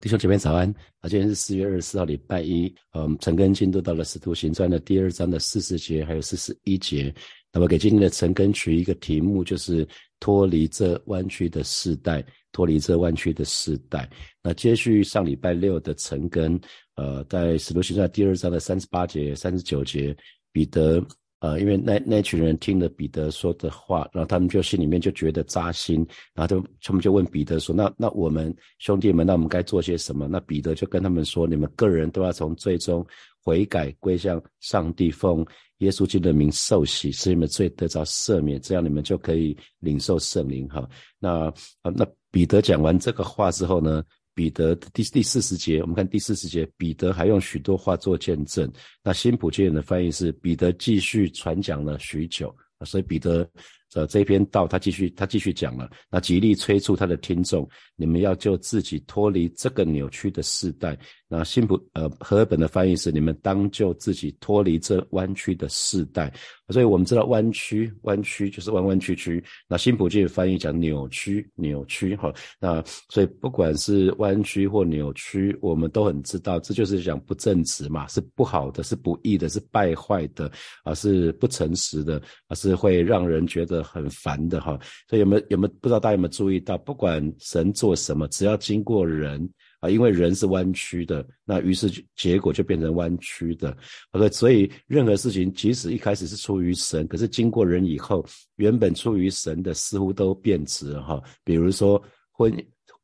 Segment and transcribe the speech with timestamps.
[0.00, 0.66] 弟兄姐妹早安
[1.00, 1.10] 啊！
[1.10, 2.74] 今天是四月二十四号，礼拜一。
[2.94, 7.14] 嗯，陈根进度到了《使徒行传》的第二章的四十节，还有四十一节。
[7.52, 9.86] 那么给今天的陈根取一个题目，就是
[10.18, 14.08] 脱离这弯曲的世代，脱离这弯曲的世代。
[14.42, 16.58] 那接续上礼拜六的陈根，
[16.94, 20.16] 呃，在《使徒行传》第二章的三十八节、三十九节，
[20.50, 21.06] 彼得。
[21.40, 33.04] 呃，因为那那群人听了彼得说的话，然后他们就心里面就觉得扎心，然后就他们就问彼得说：“那那我们兄弟们，那我们该做些什么？”那彼得就跟他们说：“你们个人都要从最终
[33.42, 35.42] 悔改归向上帝，奉
[35.78, 40.86] 耶稣基督的名受洗，使你们罪得着赦免，这样你们就可以领受圣灵。”哈，
[41.18, 41.50] 那，
[41.82, 44.04] 那彼得讲完这个话之后呢？
[44.40, 48.72] 彼得第第四十节，我们看第四十节，彼得还用许多话做见证。
[49.04, 53.46] 那辛普金的翻译是彼得继续传讲了许久，所以彼得。
[53.94, 60.96] 呃，这篇道他继续他继续讲了，那极力催促他的听众，你们要就自己脱离这个扭曲的世代。
[61.28, 66.32] 那新普呃和尔本的翻译是，你们当就自己脱离这弯曲的世代。
[66.68, 69.42] 所以我们知道弯曲弯曲就是弯弯曲曲。
[69.68, 72.32] 那新普金的翻译讲扭曲扭曲哈。
[72.60, 80.50] 那所以不管是弯曲或扭曲，我们都很知道，这就是讲不正直嘛，是不好的，是不义的，是败坏的
[80.84, 83.79] 而，是不诚实的而，是会让人觉得。
[83.82, 84.78] 很烦的哈，
[85.08, 89.48] 所以有没有有没有不知道大家有没有注意到，不管神做什么，只要经过人
[89.80, 93.76] 啊，因为人是弯曲的，那于是结果就变成弯曲的。
[94.12, 98.24] OK，所以任何事情，即使一开始是出于神，可是经过人以后，
[98.56, 101.22] 原本出于神的似乎都变质了哈。
[101.44, 102.52] 比如说婚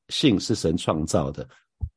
[0.09, 1.49] 性是神创造的。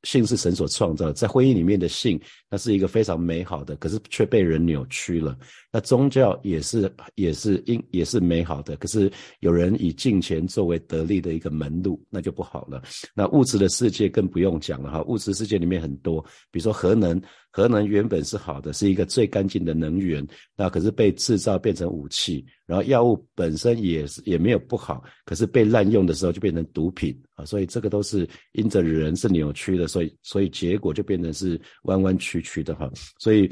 [0.03, 2.19] 性是神所创造，在婚姻里面的性，
[2.49, 5.37] 那是一个非常美好的，可是却被人扭曲了。
[5.71, 12.81] 那宗教也是，也是因也是美好的，可是有人以金钱作为得利的一个门路，那就不好了。
[13.13, 17.21] 那物质的世界更不用讲了哈，物质世界里面很多，比如说核能。
[17.51, 20.25] 核能原本是好的，是一个最干净的能源，
[20.55, 22.45] 那可是被制造变成武器。
[22.67, 27.43] 然后药物本身也是也没有不好，可是被滥用的时候就变成毒品啊。
[27.43, 32.89] 所以这个都是因着人是扭曲的，所以所以结果就变成是弯弯曲曲的哈。
[33.19, 33.51] 所以，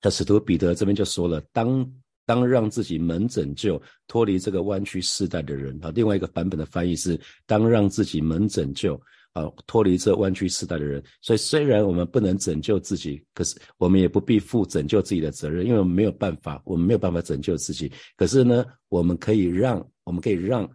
[0.00, 1.86] 他使徒彼得这边就说了：当
[2.24, 5.92] 当让自己门拯救，脱离这个弯曲世代的人啊。
[5.94, 8.98] 另外一个版本的翻译是：当让自己门拯救。
[9.34, 17.92] 啊，脱离这弯曲世代的人，所以虽然我们不能拯救自己，可是我们也不必负拯救自己的责任，因为我们没有办法，我们没有办法拯救自己。
[18.16, 20.68] 可是呢，我们可以让，我们可以让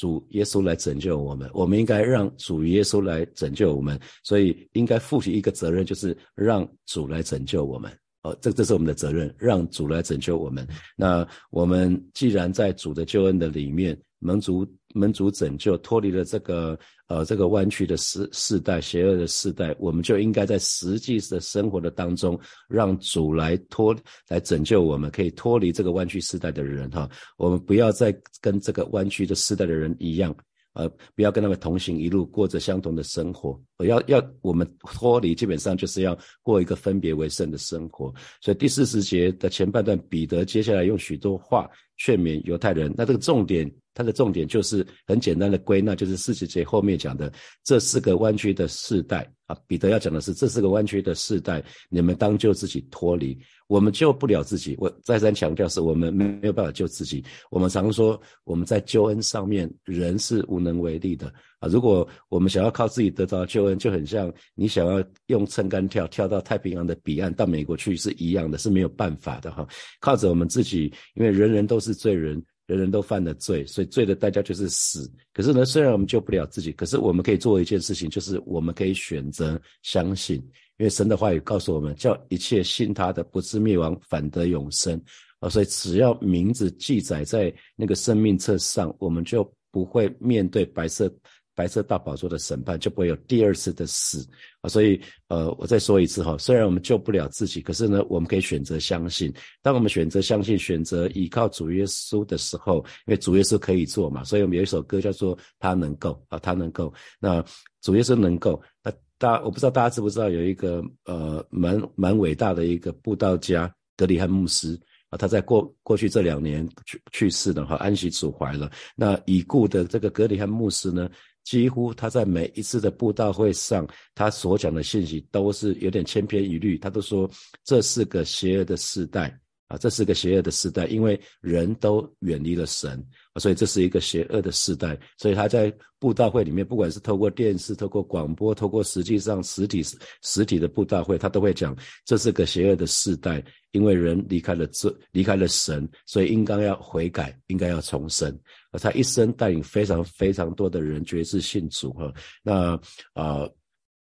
[0.00, 7.92] 主耶稣来拯救我们，我们应该让主耶稣来拯救我们，所以应该负起一个责任，就是让主来拯救我们。
[8.22, 10.66] 哦，这这是我们的责任，让主来拯救我们。
[10.96, 14.00] 那我们既然在主的救恩的里面。
[14.22, 16.78] 蒙主门主拯救脱离了这个
[17.08, 23.94] 呃这个弯曲的世世代邪恶的世代，我们就应该在实际的生活的当中，让主来脱
[24.28, 27.08] 来拯救我们，可以脱离这个弯曲世代的人哈。
[27.36, 30.34] 我们不要再跟这个弯曲的世代的人一样。
[30.72, 33.60] 呃，不要跟他们同行一路，过着相同的生活。
[33.76, 38.14] 我要要我们脱离，基本上就是要过一个分别为圣的生活。
[38.40, 42.94] 所以第四十节的前半段，彼得接下来用许多话劝勉犹太人。
[42.96, 47.32] 那这个重点，它的重点就是很简单的归纳，就是四十节后面讲的
[47.64, 49.56] 这四个弯曲的世代啊。
[49.66, 53.38] 彼得要讲的是，这是个弯曲的世代，你们当救自己脱离。
[53.66, 57.24] 我们救不了自己，我再三强调是我们没有办法救自己。
[57.50, 61.68] 我们常说我们在救恩上面人是无能为力的啊！
[61.68, 69.64] 如果我们想要靠自己得到救恩，就很像你想要用撑杆跳跳到太平洋的彼岸到美国去是一样的，是没有办法的哈。
[70.00, 75.10] 靠着我们自己，因为人人都是罪人，人人都犯了罪，所以罪的代价就是死。
[75.32, 80.36] 可是呢，虽然我们救不了自己，可是我们可以做一件事情，就是我们可以选择相信。
[80.78, 85.02] 因为神的话语告诉我们，叫一切信他的不是灭亡，反得永生
[85.40, 85.48] 啊！
[85.48, 89.42] 所以只要名字记载在那个生命册上，我们就
[89.72, 91.12] 不会面对白色
[91.60, 94.26] 白色大宝座的审判，就不会有第二次的死
[94.62, 94.68] 啊！
[94.70, 94.98] 所以
[95.28, 99.30] 呃，我再说一次哈，虽然我们救不了自己，可是呢，我们可以选择相信。
[99.60, 106.90] 当我们选择相信、选择依靠主耶稣的时候，因为主耶稣可以做嘛，所以我们有一首歌叫做《他能够》啊，他能够。
[107.20, 107.44] 那
[107.82, 108.90] 主耶稣能够那。
[109.20, 114.80] 大我不知道大家知不知道有一个呃蛮蛮伟大的一个布道家格里汉牧师
[115.10, 118.72] 啊，他在过过去这两年去去世了哈，安息主怀了。
[118.96, 121.06] 那已故的这个格里汉牧师呢，
[121.50, 127.28] 几乎他在每一次的布道会上，他所讲的信息都是有点千篇一律，他都说
[127.64, 129.36] 这是个邪恶的时代。
[129.66, 133.00] 啊，这是个邪恶的时代，因为人都远离了神，
[133.36, 134.98] 所以这是一个邪恶的时代。
[135.16, 139.80] 所以他在布道会里面，不管是透过电视、透过广播、透过实际上实体
[140.22, 148.36] 实体的布道会，他都会讲这是个邪恶的时代，因为人离开了这离开了神，所以应该要悔改，应该要重生。
[148.70, 152.12] 而他一生带领非常非常多的人决志信主哈。
[152.42, 152.80] 那
[153.14, 153.48] 啊。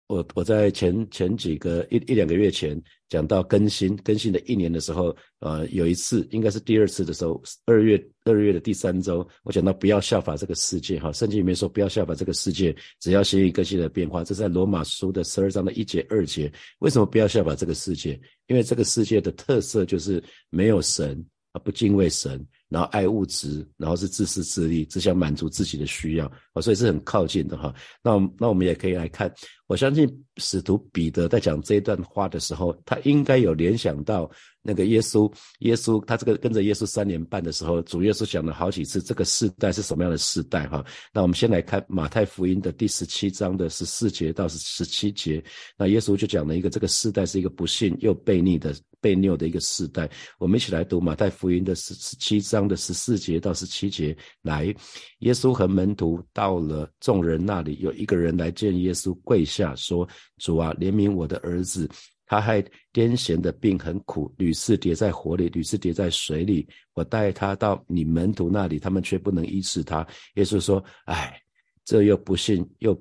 [0.08, 16.52] 我我在前前几个一一两个月前讲到更新更新的一年的时候，呃，有一次应该是第二次的时候，二月二月的第三周，我讲到不要效法这个世界，哈，圣经里面说不要效法这个世界，只要行一个性的变化，这在罗马书的十二章的一节二节。
[16.78, 18.12] 为什么不要效法这个世界？
[18.46, 21.20] 因为这个世界的特色就是没有神
[21.50, 22.46] 啊，不敬畏神。
[22.76, 26.31] 然后爱物质，然后是自私自利，只想满足自己的需要。
[26.60, 27.74] 所以是很靠近的哈。
[28.02, 29.32] 那那我们也可以来看，
[29.66, 34.30] 我相信使徒彼得在讲这一段话的时候，他应该有联想到
[34.62, 40.84] 那个耶稣，耶稣他这个跟着耶稣三年半的时候，主耶稣讲了好几次这个世代是什么样的世代哈。
[41.12, 45.42] 那我们先来看马太福音的第十七章的十四节到十七节，
[45.76, 48.74] 那耶稣就讲了一个这个世代是一个不信又悖逆的。
[48.98, 54.16] 被拗的一个世代，我们一起来读马太福音的十十七章的十四节到十七节。
[54.42, 54.74] 来，
[55.18, 60.08] 耶稣和门徒到到了众人那里，有一个人来见耶稣，跪下说
[60.38, 61.90] ：“主啊，怜悯我的儿子，
[62.25, 62.62] 他害
[62.93, 66.64] 癫痫的病很苦，屡次跌在火里，屡次跌在水里。
[66.94, 70.06] 我带他到你门徒那里，他们却不能医治他。”
[70.37, 71.37] 耶稣说：“哎，
[71.84, 72.96] 这又不信又。”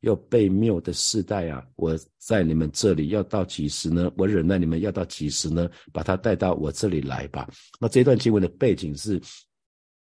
[0.00, 1.62] 又被谬的世代啊！
[1.76, 4.10] 我在你们这里要到几时呢？
[4.16, 5.68] 我忍耐你们要到几时呢？
[5.92, 7.46] 把他带到我这里来吧。
[7.78, 9.20] 那这段经文的背景是。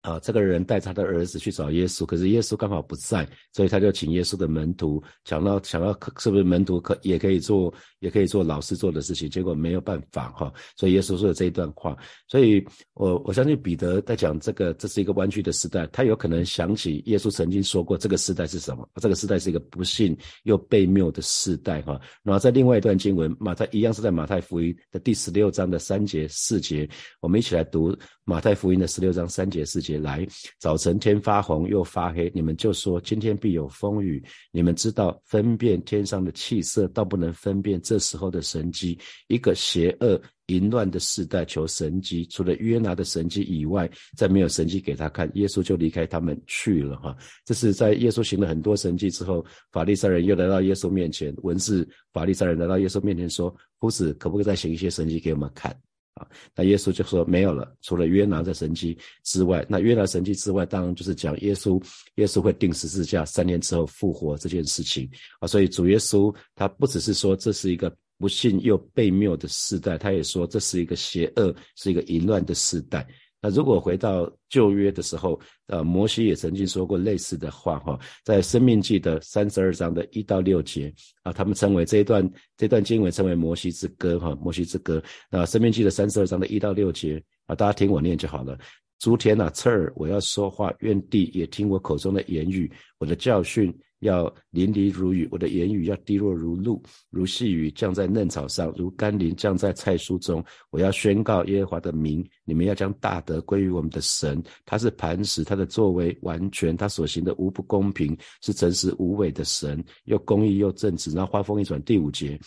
[0.04, 7.74] 啊，这个人带他的儿子去找耶稣，可是耶稣刚好不在，所以他就请耶稣的门徒想到想到是不是门徒可也可以做
[8.04, 11.98] 也可以做老师做的事情，结果没有办法哈，所以耶稣说的这一段话。
[12.28, 12.62] 所以
[12.96, 18.86] 我我相信彼得在讲这个这是一个弯曲的时代，他有可能想起耶稣曾经说过这个时代是什么？
[18.96, 21.98] 这个时代是一个不幸又被谬的时代哈。
[22.24, 26.88] 然后在另外一段经文，马太一样是在马太福音的第十六章的三节四节，
[27.22, 29.98] 我们一起来读马太福音的十六章三节四节。
[29.98, 30.28] 来，
[30.60, 34.22] 早晨天发红又发黑，你们就说今天必有风雨。
[34.52, 38.98] 你们知道分辨天上的气色，倒不能分辨这这时候的神机。
[39.28, 43.88] 一个邪恶淫乱的世代求神机，除了约拿的神机以外，
[44.18, 45.30] 再没有神机给他看。
[45.36, 46.98] 耶稣就离开他们去了。
[46.98, 55.72] 哈，这是在耶稣行了很多神迹之后，法利赛人又来到耶稣面前，文士法利赛人来到耶稣面前说：“夫子，可不可以再行一些神迹给我们看？”
[56.16, 61.84] 啊，那耶稣就说没有了，除了约拿的神迹之外，那约拿神迹之外，当然就是讲耶稣，
[62.16, 65.48] 耶稣会定十字架，三年之后复活这件事情啊。
[65.48, 73.08] 所以主耶稣他不只是说这是一个不信又被谬的时代，他也说这是一个邪恶，是一个淫乱的时代。
[73.44, 75.38] 那如果回到旧约的时候，
[75.68, 80.94] 呃，摩西也曾经说过类似的话，哈，在生命记的三十二章的一到六节，
[81.24, 85.04] 啊，他们称为这一段这段经文称为摩西之歌，哈，摩西之歌。
[85.30, 88.58] 那生命记的三十二章的一到六节，啊，大家听我念就好了。
[89.00, 93.78] 诸天啊，侧耳，我要说话，愿地也听我口中的言语，我的教训。
[94.04, 100.44] 要淋漓如雨，我的言语要滴落如露，如细雨降在嫩草上，如甘霖降在菜蔬中。
[100.70, 104.42] 我要宣告耶和华的名，你们要将大德归于我们的神。
[104.66, 111.12] 他是磐石，他的作为完全，他所行的无不公平，是诚实无伪的神，又公义又正直。
[111.12, 112.40] 然后话锋一转，第五节。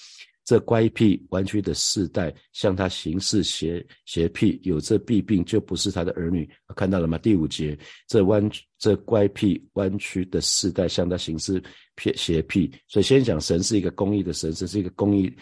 [0.46, 6.48] 这乖僻弯曲的世代，向他行事邪邪僻，有这弊病，就不是他的儿女。
[6.76, 7.18] 看到了吗？
[7.18, 11.60] 第五节，这弯这乖僻弯曲的世代，向他行事
[11.96, 12.72] 偏邪僻。
[12.86, 15.34] 所以先讲神是一个公义的神，神是一个公义。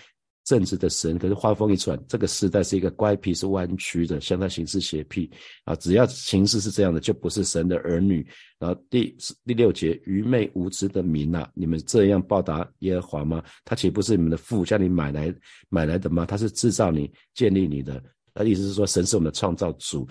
[0.44, 5.30] 正直的神，可是话锋一转，这个时代是一个乖僻、是弯曲的，向他行事邪僻
[5.64, 5.74] 啊！
[5.76, 8.26] 只要形式是这样的，就不是神的儿女。
[8.58, 13.42] 然后第第六节，愚昧无知的民呐，你们这样报答耶和华吗？
[13.64, 15.34] 他岂不是你们的父，叫你买来
[15.70, 16.26] 买来的吗？
[16.26, 18.02] 他是制造你、建立你的。
[18.34, 20.06] 那意思是说，神是我们的创造主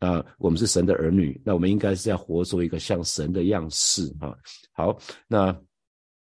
[0.00, 4.34] 啊，我们是神的儿女，那我们应该是要活出一个像神的样式啊。
[4.72, 5.56] 好，那。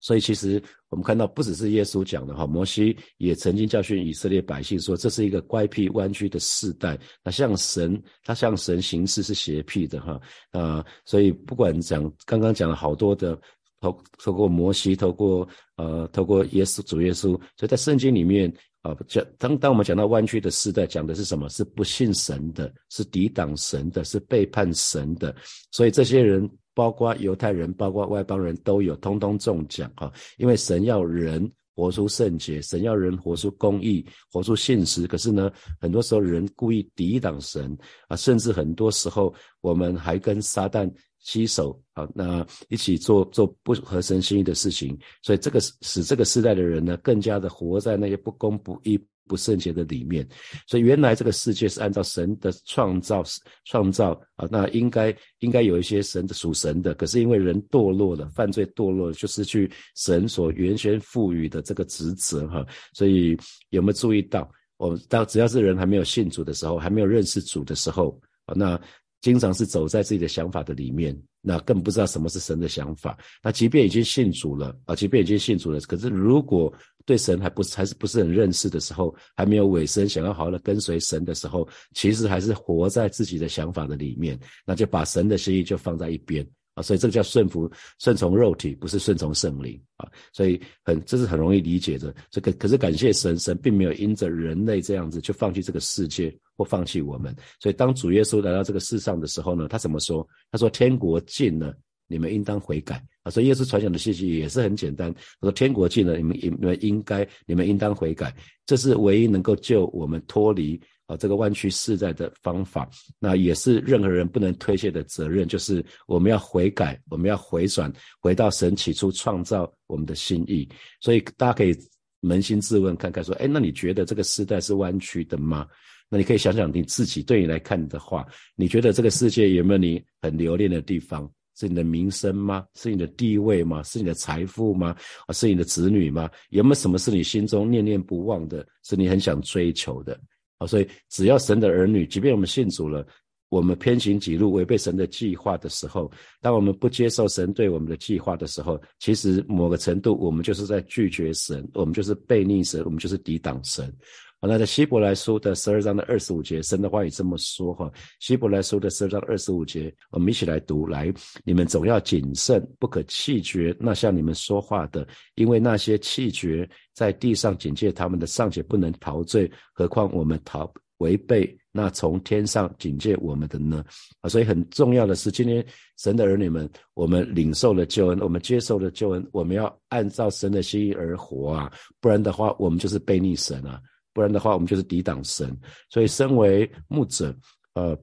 [0.01, 6.97] 所以其实我们看到，不只是耶稣讲的哈，摩西也曾经教训以色列百姓说，这是一个乖僻弯曲的世代。
[7.23, 10.85] 那像神，他像神行事是邪僻的哈啊。
[11.05, 13.37] 所以不管讲刚刚讲了好多的，
[13.81, 18.51] 透透过摩西，透过呃，透过耶稣主耶稣，所以在圣经里面
[18.81, 21.49] 啊，讲当当我们讲到弯曲的世代，讲的是什么？
[21.49, 25.35] 是不信神的，是抵挡神的，是背叛神的。
[25.71, 26.49] 所以这些人。
[26.79, 30.09] 包括犹太人，包括外邦人都有，通通中奖哈！
[30.37, 35.05] 因为神要人活出圣洁，神要人活出公义，活出现实。
[35.05, 44.97] 可是呢，很多时候人故意抵挡神啊，甚至很多时候我们还跟撒旦携手啊，那一起做做不合神心意的事情。
[45.21, 48.97] 所以这个使这个时代的人呢，更加的活在那些不公不义。
[49.29, 50.27] 不圣洁的里面，
[50.65, 53.23] 所以原来这个世界是按照神的创造
[53.65, 62.65] 创造啊，那应该应该有一些神的属神的，可是因为人堕落了，犯罪堕落，就失去神所原先赋予的这个职责哈。
[62.93, 63.37] 所以
[63.69, 68.81] 有没有注意到，我当只要是人还没有信主的时候，还没有认识主的时候啊，那
[69.21, 73.17] 经常是走在自己的想法的里面，那更不知道什么是神的想法。
[73.43, 76.73] 那即便已经信主了啊，即便已经信主了，可是如果
[77.05, 86.47] 对神还不还是不是很认识的时候，还没有尾声，想要好好的跟随神的时候，其实还是活在自己的想法的里面，那就把神的心意就放在一边
[86.81, 92.13] 所以这个叫顺服顺从肉体，不是顺从圣灵啊，所以很这是很容易理解的。
[92.29, 100.27] 这个可是感谢神，神并没有因着人类这样子就放弃这个世界或放弃我们，所以当主耶稣来到这个世上的时候呢，他怎么说？
[100.51, 101.75] 他说天国近了。
[102.11, 103.29] 你们应当悔改啊！
[103.29, 105.13] 所以耶稣传讲的信息也是很简单。
[105.13, 108.35] 他说：“天国近了，你们应你们应该，你们应当悔改。
[108.65, 112.87] 这是唯一能够救我们脱离啊这个弯曲世代的方法。
[113.17, 120.69] 那也是任何人不能推卸的责任，就是我们要悔改，我们要回转，回到神起初创造我们的心意。
[121.01, 121.75] 所以大家可以
[122.21, 125.67] 扪心自问看看，说：哎，那你觉得这个时代是弯曲的吗？
[126.07, 128.25] 那你可以想想你自己，对你来看的话，
[128.55, 132.65] 你觉得这个世界有没有你很留恋的地方？”是你的名声吗？
[132.75, 133.83] 是你的地位吗？
[133.83, 134.95] 是你的财富吗？
[135.27, 136.29] 啊，是你的子女吗？
[136.51, 138.65] 有没有什么是你心中念念不忘的？
[138.83, 140.17] 是你很想追求的？
[140.59, 143.03] 啊，所以只要神的儿女，即便我们信主了，
[143.49, 146.11] 我们偏行己路，违背神的计划的时候，
[146.41, 153.91] 当我们不接受神对我们的计划的时候，其实某个程度，我们就是在拒绝神，我们就是背逆神，我们就是抵挡神。
[154.41, 157.91] 好，那在希伯来书的十二章的二十五节，神的话语这么说哈。
[158.21, 160.87] 希伯来书的十二章二十五节，我们一起来读。
[160.87, 165.05] 来，你们总要谨慎，不可气绝那向你们说话的，
[165.35, 173.83] 因为那些气绝在地上警戒他们的，尚且不能陶醉，何况我们逃违背那从天上警戒我们的呢？
[174.21, 175.65] 啊，所以很重要的是，今天
[175.97, 181.69] 神的儿女们，我们领受了救恩，我们接受了救恩，我们要按照神的心意而活啊，
[181.99, 183.81] 不然的话，我们就是背逆神啊。
[184.19, 185.57] 不然的话，我们就是抵挡神。
[185.89, 187.33] 所以，身为牧者，
[187.73, 187.97] 呃，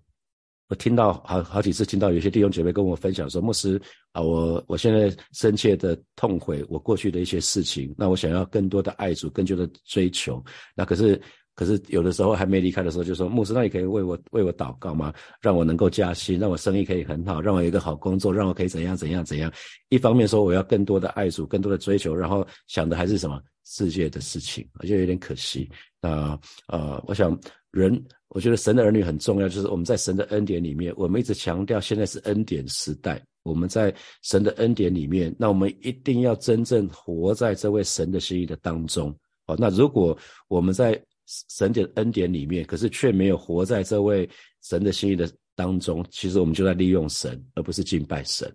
[0.70, 3.78] 我听到好好几次听到有些弟兄姐妹跟我分享说，牧师
[4.12, 7.94] 啊，我我现在深切的痛悔我过去的一些事情。
[7.98, 10.42] 那我想要更多的爱主，更多的追求。
[10.74, 11.20] 那可是，
[11.56, 15.12] 可是有的时候还没离开的时候，就说牧师，那你可以为我为我祷告吗？
[15.40, 19.50] 让我能够加薪，让我生意可以很好，让我有一个好工作，让我可以怎样怎样怎样。
[19.88, 25.68] 一方面说我要更多的爱主，更多的追求，然后想的还是什么世界的事情，我觉得有点可惜。
[26.02, 27.36] 啊呃，我想
[27.72, 39.12] 人，我觉得神的儿女很重要，就是我们在神的恩典里面，我们一直强调现在是恩典时代，我们在神的恩典里面，那我们一定要真正活在这位神的心意的当中。
[39.46, 40.16] 哦，那如果
[40.48, 44.28] 我们在神的恩典里面，可是却没有活在这位
[44.62, 48.48] 神的心意的当中，其实我们就在利用神，而不是敬拜神。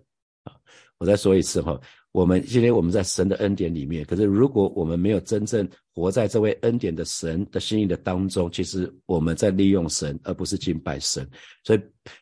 [0.44, 0.54] 啊，
[0.98, 1.80] 我再说一次哈。
[2.12, 11.28] 我们今天我们在神的恩典里面，可是如果我们没有真正活在这位恩典的神的心意的当中，其实我们在利用神，而不是敬拜神。
[11.64, 11.80] 所以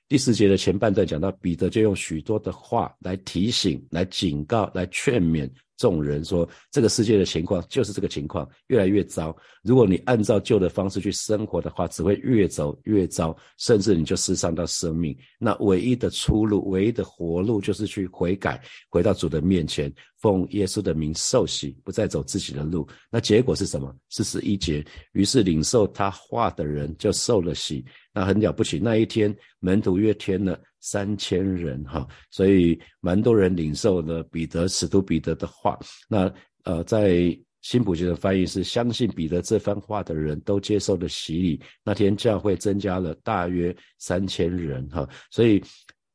[0.09, 5.49] 第四节的前半段讲到，彼得就用许多的话来提醒、来警告、来劝勉。
[5.77, 9.35] 众人说，这个世界的情况就是这个情况，越来越糟。
[9.63, 15.17] 如果你按照旧的方式去生活的话，只会越走越糟，甚至你就失丧到生命。
[15.39, 22.87] 那唯一的出路，唯一的活路，就是去悔改，回到主的面前，奉耶稣的名受洗，不再走自己的路。
[23.11, 23.95] 那结果是什么？
[24.09, 27.85] 四十一节，于是领受他话的人就受了洗。
[28.11, 35.79] 那很了不起，那一天门徒约添了三千人哈，所以蛮多人领受了彼得使徒彼得的话。
[36.09, 36.33] 那
[36.65, 41.61] 呃，在新普学的翻译是相信彼得这番话的人都接受了洗礼。
[41.85, 45.63] 那天教会增加了大约三千人哈，所以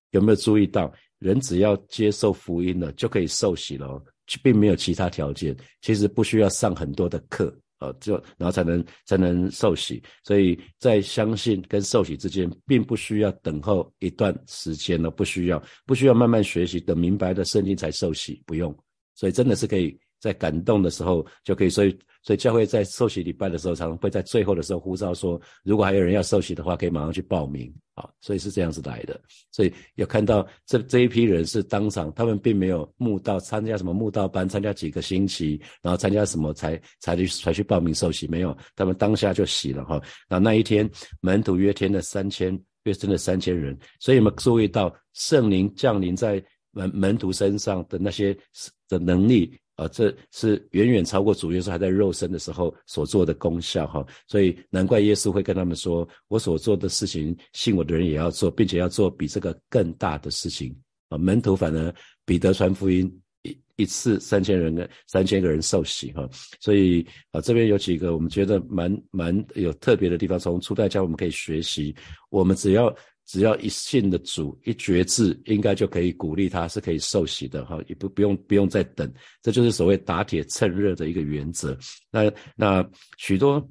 [0.09, 4.03] 有没有注意到，人只要接受福音了就可以受洗了，
[4.43, 7.55] 并没有其他条件，其实不需要上很多的课。
[7.79, 18.73] 呃，就然后才能才能受洗，所以在相信跟受洗之间，并不需要等候一段时间了，不需要不需要慢慢学习，等明白的圣经才受洗，不用，
[19.13, 19.99] 所以真的是可以。
[20.25, 21.69] 在感动的时候就可以。
[21.69, 27.71] 所以，所以教会在受洗礼拜的时候，常常会在最后的时候呼召说，如果还有人要受洗的话，可以马上去报名。
[27.93, 29.17] 啊，所以是这样子来的。
[29.51, 40.01] 所以有看到这这一批人是当场，他们并没有慕道参加什么慕道班，参加几个星期，然后参加什么才才去才去报名受洗，没有，他们当下就洗了哈。
[40.27, 40.89] 那那一天
[41.21, 42.59] 门徒约添了三千。
[42.85, 46.39] 约真的三千人，所以我们注意到圣灵降临在
[46.69, 48.37] 门门徒身上的那些
[48.87, 54.05] 的能力啊，这是远远超过主耶稣还在肉身的时候所做的功效哈。
[54.27, 60.75] 所以难怪耶稣会跟他们说：“我所做的事情，信我的人也要做，并且要做比这个更大的事情。”
[61.09, 61.93] 啊，门徒反而
[62.25, 63.11] 彼得传福音。
[63.77, 66.25] 一次三千人的三千个人受洗哈，
[66.61, 70.39] 所以啊这边有几个我们觉得蛮蛮有特别的地方。
[70.39, 71.93] 从初代教我们可以学习，
[72.29, 72.87] 我们只要
[73.25, 81.77] 只要一信的主一觉志，应该就可以鼓励他是可以受洗的哈，也不不用不用再等，这就是所谓打铁趁热的一个原则。
[82.11, 83.65] 那那许多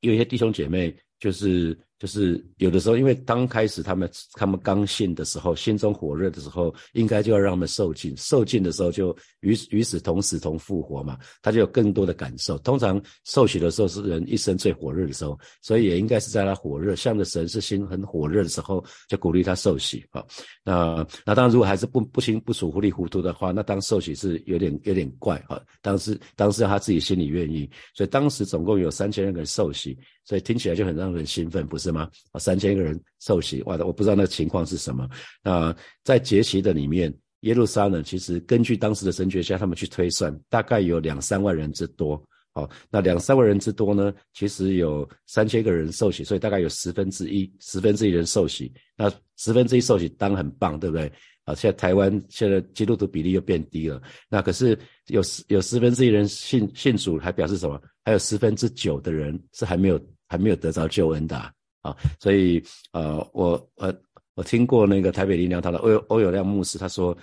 [0.00, 1.78] 有一些弟兄姐妹就是。
[2.02, 12.58] 就是有的时候，因为刚开始他们他们刚信的时候，心中火热的时候，应该就要让他们受尽，受尽的时候就与与死同死同复活嘛，他就有更多的感受。
[12.58, 20.24] 通常受洗的时候是人一生最火热的时候，所以也应该是在他火热，向着神是心很火热的时候，就鼓励他受洗啊。
[20.64, 25.62] 那那当然，如果还是不不清不楚糊里糊涂的话，那当受洗是有点有点怪啊。
[25.80, 29.96] 当时当时他自己心里愿意，所以当时总共有三千人受洗。
[30.24, 32.08] 所以听起来就很让人兴奋，不是吗？
[32.30, 35.08] 啊，三千个人受洗，哇，我不知道那个情况是什么。
[35.42, 35.74] 那
[36.04, 42.22] 在节期的里面，耶路撒冷其实根据当时的神学家他们去推算，大概有两三万人之多。
[42.54, 48.72] 好，那两三万人之多呢，其实有三千个人受洗，所以大概有十分之一，十分之一人受洗。
[48.96, 51.10] 那十分之一受洗当然很棒，对不对？
[51.44, 57.80] 啊，现在台湾现在基督徒比例又变低了，那可是有十有十分之一人信信主，还表示什么？
[58.04, 61.36] 还有十分之九的人是还没有还没有得着救恩的
[61.80, 61.96] 啊！
[62.20, 63.92] 所以呃，我我
[64.34, 67.16] 我听过那个台北灵粮堂的欧欧有亮牧师，他说，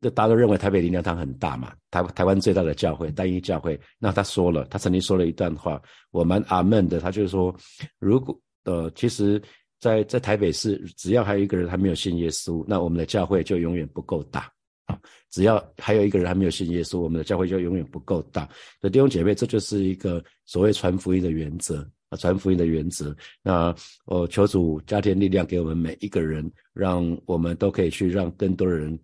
[0.00, 3.78] 就大家都认为台北灵粮堂很大嘛，台台湾最大的教会单一教会。
[3.98, 7.00] 那他说了，他曾经说了一段话，我蛮阿闷的。
[7.00, 7.54] 他就是说，
[7.98, 9.40] 如果呃，其实。
[9.78, 14.50] 在在台北市，只要还有一个人还没有信耶稣，那我们的教会就永远不够大
[14.86, 14.98] 啊！
[15.30, 18.46] 只要还有一个人还没有信耶稣，我们的教会就永远不够大。
[18.80, 23.14] 所以弟兄姐妹，这就是一个所谓传福音的原则啊，传福音的原则。
[23.42, 23.72] 那
[24.06, 28.98] 我求主加添力量给我们每一个人，让我们都可以去让更多的人。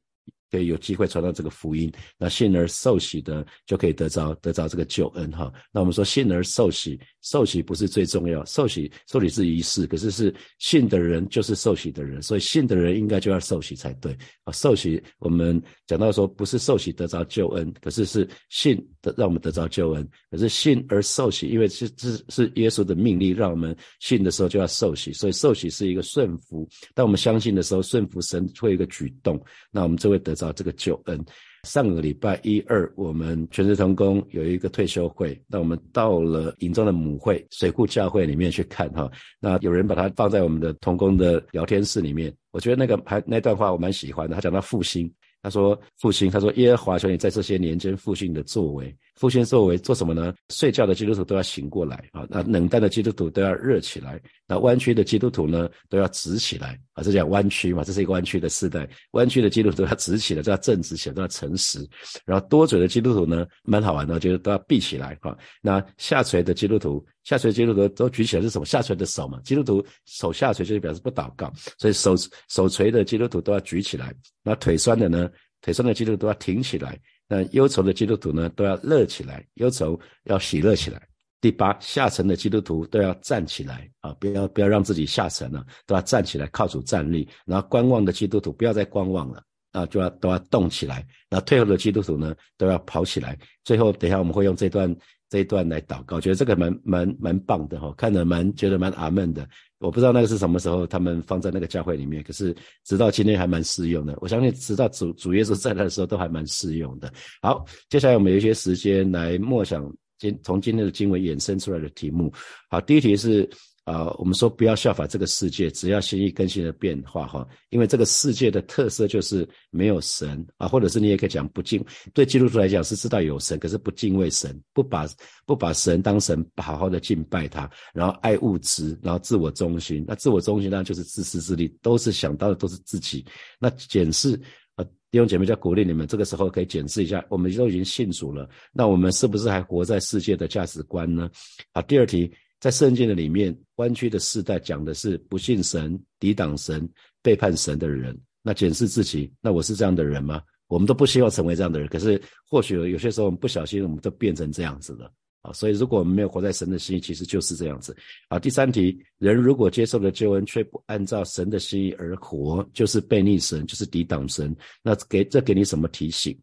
[0.52, 5.50] 可以有机会传到这个福音，那信而受洗的就可以得着得着这个救恩哈。
[5.72, 14.52] 那我们说信而受洗，受洗不是最重要，受洗受洗是仪式，可是是信的人就是受洗的人，所以信的人应该就要受洗才对啊。
[14.52, 26.68] 受洗我们讲到说不是受洗得着救恩，可是是信的让我们得着救恩，可是信而受洗，因为是是是耶稣的命令，让我们信的时候就要受洗，所以受洗是一个顺服。
[26.94, 30.36] 当我们相信的时候，顺服神会有一个举动，那我们就会得。
[30.42, 31.24] 到这个救恩，
[31.62, 45.10] 上个礼拜一二，我们全职同工有一个退休会，那我们到了营中的母会水库教会里面去看哈，那有人把它放在我们的同工的聊天室里面，我觉得那个还那段话我蛮喜欢的，他讲到复兴。
[45.44, 50.34] 他说：“复兴，他说耶和华求你在这些年间复兴的作为，复兴作为做什么呢？
[50.48, 52.26] 睡觉的基督徒都要醒过来啊！
[52.30, 57.02] 那冷淡的基督徒都要热起来，那弯曲的基督徒呢都要直起来啊！
[57.02, 57.84] 这叫弯曲嘛？
[57.84, 61.86] 这是一个弯曲的时代，弯曲的基督徒要直起来，都要正直起来，都要诚实。
[62.24, 65.36] 然后多嘴的基督徒呢，蛮好玩的，就是都要闭起来啊！
[65.60, 68.64] 那下垂的基督徒，下垂基督徒都举起来是什么？
[68.64, 69.38] 下垂的手嘛？
[69.44, 72.14] 基督徒手下垂就是表示不祷告，所以手
[72.48, 74.14] 手垂的基督徒都要举起来。
[74.42, 75.30] 那腿酸的呢？
[75.60, 76.98] 腿酸的基督徒都要挺起来，
[77.32, 81.00] 那忧愁的基督徒呢，都要乐起来，忧愁要喜乐起来。
[81.40, 87.26] 第八，下沉的基督徒都要站起来啊，不要不要让自己下沉了，都要站起来靠主站立。
[87.46, 91.06] 然后观望的基督徒不要再观望了啊，就要都要动起来。
[91.30, 93.38] 那退后的基督徒呢，都要跑起来。
[93.64, 94.94] 最后，等一下我们会用这段
[95.32, 99.48] 这一段来祷告，觉得这个蛮蛮蛮棒的哈，看着蛮觉得蛮阿闷的。
[99.78, 104.14] 我不知道那个是什么时候他们放在那个教会里面，可是直到今天还蛮适用的。
[104.20, 107.10] 我相信直到主主耶稣在来的时候都还蛮适用的。
[107.40, 112.30] 好，接下来我们有一些时间来默想今从今天的经文衍生出来的题目。
[112.68, 113.48] 好，第一题是。
[113.84, 117.46] 啊，我们说不要效法这个世界，只要心意更新的变化哈。
[117.70, 121.84] 因为这个世界的特色就是没有神啊，或者是你也可以讲不敬。
[122.14, 125.06] 对基督徒来讲是知道有神，可是不敬畏神，不把
[125.44, 130.04] 不把神当神，好好的敬拜他，然后爱物质，然后自我中心。
[130.06, 133.24] 那自我中心当然就是自私自利，都是想到的都是自己。
[133.58, 134.40] 那检视
[134.76, 134.84] 啊。
[135.10, 141.30] 弟兄姐妹，就鼓励你们，这个时候可以检视一下，我们都已经信主了，那我们是不是还活在世界的价值观呢？
[141.74, 146.88] 好，第二题，在圣经的里面，弯曲的世代讲的是不信神、抵挡神、
[147.20, 148.16] 背叛神的人。
[148.40, 150.40] 那检视自己，那我是这样的人吗？
[150.68, 155.52] 我们都不希望成为这样的人，可是或许有些时候我们不小心，我们都变成这样子了啊！
[155.52, 157.96] 所以如果我们没有活在神的心意，其实就是这样子
[158.28, 158.38] 啊。
[158.38, 164.56] 第三题，人如果接受了救恩，却不按照神的心意而活，就是背逆神，就是抵挡神。
[164.84, 166.38] 那给这给你什么提醒？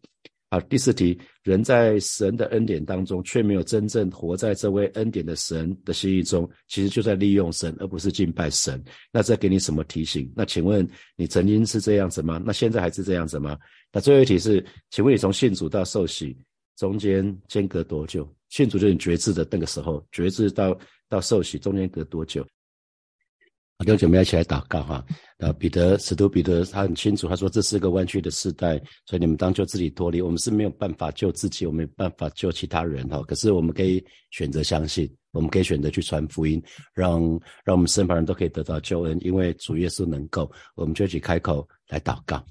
[0.52, 8.82] 好，第四题，人在神的恩典当中，却没有真正活在这位恩典的神的心意中，其实就在利用神，而不是敬拜神。
[9.12, 10.28] 那这给你什么提醒？
[10.34, 10.84] 那请问
[11.14, 12.42] 你曾经是这样子吗？
[12.44, 13.56] 那现在还是这样子吗？
[13.92, 16.36] 那最后一题是，请问你从信主到受洗
[16.76, 18.28] 中间间隔多久？
[18.48, 20.76] 信主就是觉知的那个时候，觉知到
[21.08, 22.44] 到受洗中间隔多久？
[23.80, 25.02] 弟兄姐妹一起来祷告哈！
[25.38, 30.20] 啊，彼得，使徒彼得他很清楚，他说这是个弯曲的时代，所以你们当救自己脱离。
[30.20, 33.22] 我们是没有办法救自己，我们没办法救其他人哈。
[33.22, 36.62] 可是我们可以选择相信，我们可以选择去传福音，
[36.92, 37.22] 让
[37.64, 42.44] 让我们身旁人都可以得到救恩，因为主耶稣能够，我们就一起开口来祷告。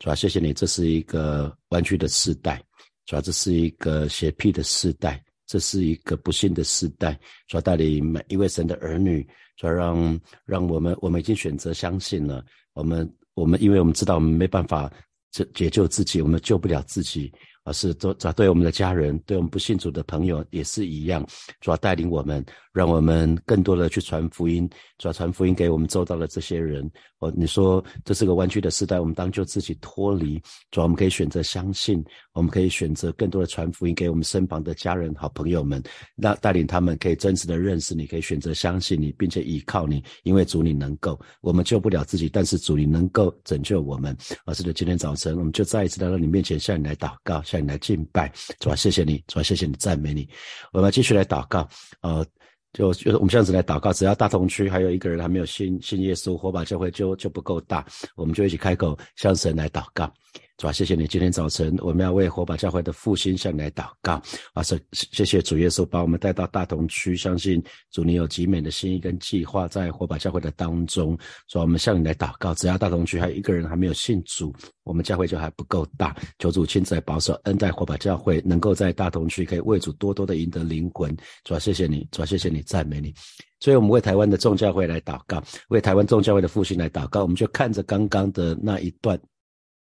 [0.00, 2.60] 主要谢谢你，这是一个弯曲的时代，
[3.06, 9.28] 主要这是一个邪僻的时代，这是一个不幸的时代，所带领每一位神的儿女。
[9.60, 12.42] 要让让我们，我们已经选择相信了。
[12.72, 14.90] 我们我们，因为我们知道我们没办法
[15.30, 17.30] 解解救自己，我们救不了自己。
[17.64, 21.26] 而是做主要对我们的家人，对我们不信主的朋友也是一样，
[21.60, 26.90] 主要带领我们，让我们更多的去传福音，主要传福音给我们周遭的这些人。
[27.20, 35.80] 哦，你说这是个弯曲的时代，我们当就自己脱离，主要我们可以选择相信，我们可以选择更多的传福音给我们身旁的家人、好朋友们，
[36.16, 44.16] 那带领他们可以真实的认识你，可以选择相信你，并且依靠你，因为主你能够，我们救不了自己，但是主你能够拯救我们。
[44.44, 47.40] 而是的，今天早晨我们就再一次来到你面前，向你来祷告。
[47.52, 50.26] 向你来敬拜，主啊，谢谢你，主啊，谢谢你，赞美你。
[50.72, 51.68] 我们继续来祷告，
[52.00, 52.24] 呃，
[52.72, 57.84] 就就我们这样子来祷告，只要大同区还有一个人还没有信信耶稣，火把教会就就不够大，
[58.16, 60.10] 我们就一起开口向神来祷告。
[60.58, 61.08] 主啊，谢谢你！
[61.08, 64.22] 今天早晨，我们要为火把教会的复兴向你来祷告。
[64.52, 67.60] 啊，是谢谢主耶稣把我们带到大同区，相信
[67.90, 71.18] 主你有极美的心意跟计划在火把教会的当中。
[71.48, 76.14] 主啊，我们向你来祷告，只要大同区还有一个人还没有信主，我们教会就还不够大。
[76.38, 81.16] 求主亲自来保守恩待火把教会，能够在大同区可以为主多多的赢得灵魂。
[81.44, 82.06] 主啊，谢谢你！
[82.12, 82.62] 主啊，谢谢你！
[82.62, 83.12] 赞美你！
[83.58, 87.22] 所以，我们为台湾的众教会来祷告，为台湾众教会的复兴来祷告。
[87.22, 89.18] 我们就看着刚刚的那一段。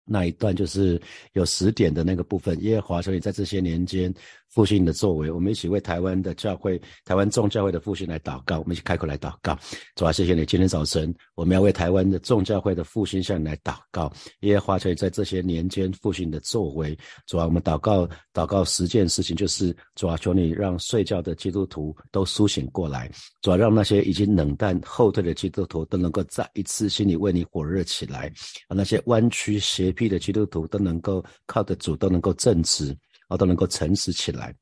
[0.10, 1.00] 那一段就是
[1.34, 4.13] 有十点的那个部分，耶和华求你在这些年间。
[4.50, 8.58] 复兴你的作为，我们一起为台湾的教会、台湾众教会的复兴来祷告。
[8.58, 9.56] 我们一起开口来祷告，
[9.95, 10.43] 主啊，谢谢你！
[10.43, 14.12] 今天早晨，我们要为台湾的众教会的复兴向你来祷告。
[14.39, 23.08] 耶和华求你在这些年间复兴的作为，主啊，我们祷告，祷告十件事情，就是主啊，求你让睡觉的基督徒都苏醒过来，
[23.43, 28.26] 主啊，让那些已经冷淡后退的基督徒都能够再一次心里为你火热起来，
[28.67, 32.95] 啊，那些弯曲斜僻的基督徒都能够靠得主，都能够正直。
[33.29, 34.55] 啊，都能够诚实起来。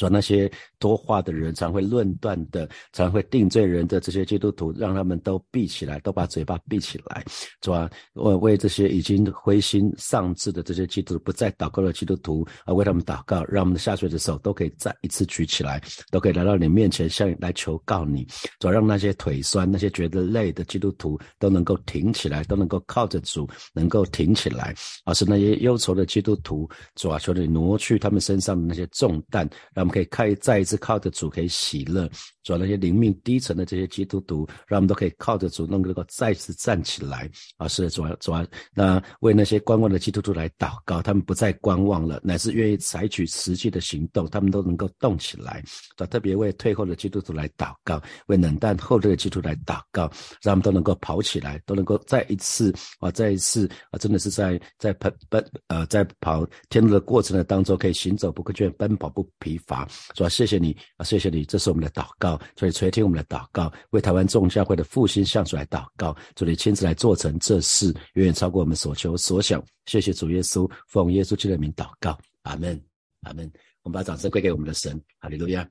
[0.00, 7.22] 说那些多话的人，常会论断的，常会定罪人的这些基督徒，让他们都闭起来，都把嘴巴闭起来。
[7.60, 18.26] 主啊，为为这些已经灰心丧志的这些基督徒，不再祷告的基督徒啊，为他们祷告，让我们的下垂的手都可以再一次举起来，都可以来到你面前，向你来求告你。
[18.58, 24.74] 主啊，让那些腿酸、那些觉得累的基督徒都能够挺起来，都能够靠着主能够挺起来。
[25.04, 29.89] 而是那些忧愁的基督徒，主啊，求你挪去他们身上的那些重担，让。
[29.90, 32.08] 可以开再一次靠着主可以喜乐，
[32.42, 37.68] 主那些灵命低沉的这些基督徒，让我们都可以靠着主能够再次站起来啊！
[37.68, 45.62] 是主要主要那为那些观望的基督徒来祷告，他们不再观望了，乃是愿意采取实际的行动，他们都能够动起来。
[46.10, 50.10] 特别为退后的基督徒来祷告，为冷淡后退的基督徒来祷告，
[50.42, 59.88] 让他们都能够跑起来，都能够再一次啊，再一次啊，真的是在在奔奔呃，在跑天路的过程的当中，可以行走不困倦，奔跑不疲乏。
[60.14, 69.62] 主啊，谢谢你啊，谢谢你，这是我们的祷告，所以垂听我们的祷告，为台湾众教会的复兴向主来祷告，主你亲自来做成这事，远远超过我们所求所想。
[69.86, 72.80] 谢谢主耶稣，奉耶稣基督的名祷告，阿门，
[73.22, 73.50] 阿门。
[73.82, 75.66] 我们把掌声归给我们的神，哈利路亚。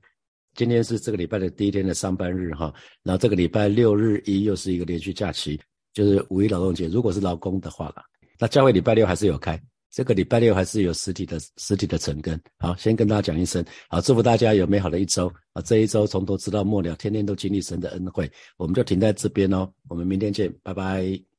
[0.56, 5.60] 今天是这个礼拜的第一天的上班日哈，然后这个礼拜六日一又是一个连续假期，
[5.92, 6.88] 就是五一劳动节。
[6.88, 8.02] 如果是劳工的话了，
[8.36, 9.60] 那教会礼拜六还是有开。
[9.90, 12.40] 这个礼拜六还是有实体的实体的成根。
[12.58, 15.60] 好，先跟大家讲一声，好，祝福大家有美好的一周啊！
[15.62, 19.70] 这一周从头直到末了，天天都经历神的恩惠，我们就停在这边哦。
[19.88, 21.29] 我们明天见，拜拜。